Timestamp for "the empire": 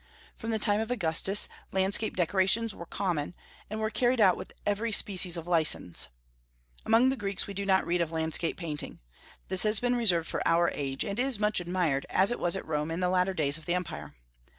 13.67-14.15